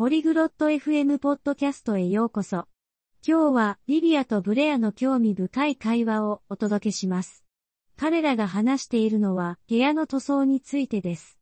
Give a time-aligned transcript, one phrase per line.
[0.00, 2.67] ポリグロット FM ポッドキャストへようこそ。
[3.27, 7.43] 今日はリビアとブレアの興味深い会話をお届けします。
[7.97, 11.37] 彼らが話しているのは部屋の塗装についてです。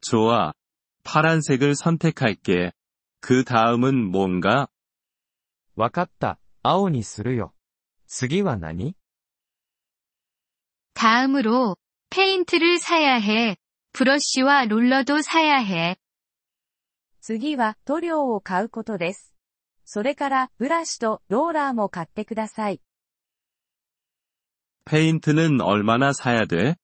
[0.00, 0.52] 좋아.
[1.04, 2.72] 파란색을 선택할게.
[3.20, 4.68] 그 다음은 뭔가?
[5.76, 6.38] わかった。
[6.62, 7.52] 青にするよ。
[8.06, 8.94] 次は何
[10.94, 11.76] 다음으로
[12.10, 13.56] 페인트를 사야 해.
[13.92, 15.96] 브러쉬와 롤러도 사야 해.
[17.20, 19.34] 次は塗料を買うことです。
[19.84, 22.80] それからブラシとローラーも買ってください。
[24.84, 26.76] 페인트는 얼마나 사야 돼?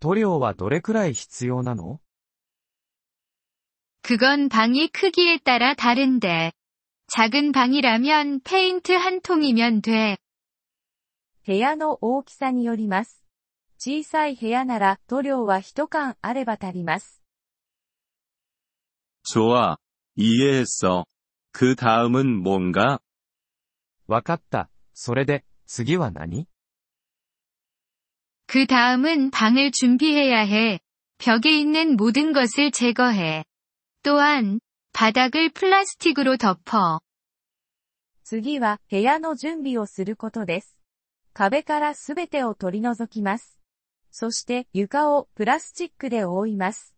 [0.00, 2.00] 塗料はどれくらい必要なの
[4.02, 6.52] 그건 방이 크기에 따라 다른데.
[7.08, 10.18] 작은 방이라면 페인트 한 통이면 돼.
[11.46, 13.24] 部屋の大きさによります。
[13.78, 17.22] 小さい部屋なら塗料は一缶あれば足ります。
[19.22, 19.76] 좋아.
[20.16, 21.04] 이해했어.
[21.52, 23.00] 그 다음은 뭔가?
[24.06, 24.68] わかった。
[24.94, 26.46] それで、次は何
[28.46, 30.80] 그 다음은 방을 준비해야 해.
[31.18, 33.44] 벽에 있는 모든 것을 제거해.
[34.02, 34.60] 또한
[34.92, 37.00] 바닥을 플라스틱으로 덮어.
[38.24, 40.76] 次は部屋の準備をすることです。
[41.32, 43.58] 壁からすべてを取り除きます。
[44.10, 46.94] そして床をプラスチックで覆います。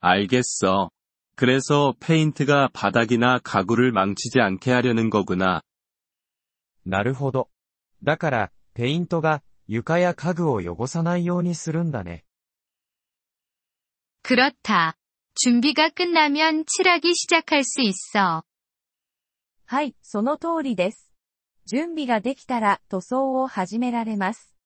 [0.00, 0.90] 알겠어.
[1.36, 1.94] 그래서
[2.72, 5.62] 바닥이나 가구를 망치지 않게 하려는 거구나.
[6.86, 7.50] なるほど。
[8.02, 12.23] だから、ペイントが床や家具を汚さないようにするんだね。
[14.24, 14.96] 그렇다.
[15.34, 18.42] 준비가 끝나면 칠하기 시작할 수 있어.
[19.66, 21.10] はい、その通りです。
[21.66, 24.56] 準備ができたら塗装を始められます。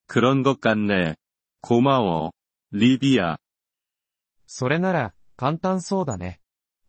[0.06, 1.14] 그런 것 같네.
[1.62, 2.32] 고마워.
[2.72, 3.38] 리비아.
[4.46, 6.40] それなら簡単そうだね。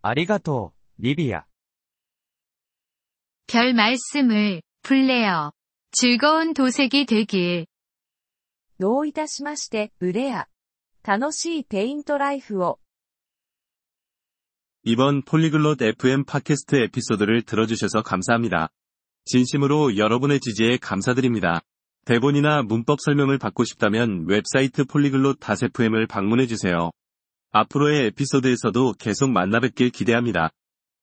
[0.01, 1.45] ありがとう、 リビア。
[3.47, 5.51] 별 말씀을 블레어.
[5.91, 7.65] 즐거운 도색이 되길.
[8.79, 10.47] どういたしまして、ブレア。
[11.03, 12.79] 楽しいペイントライフを。
[14.83, 18.69] 이번 폴리글롯 FM 팟캐스트 에피소드를 들어주셔서 감사합니다.
[19.25, 21.61] 진심으로 여러분의 지지에 감사드립니다.
[22.05, 26.89] 대본이나 문법 설명을 받고 싶다면 웹사이트 폴리글롯 FM을 방문해주세요.
[27.51, 30.49] 앞으로의 에피소드에서도 계속 만나뵙길 기대합니다.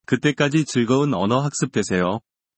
[0.05, 2.19] 그때까지 즐거운 언어 학습 되세요.